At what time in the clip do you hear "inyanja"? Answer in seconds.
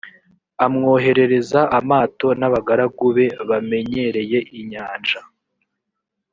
4.59-5.21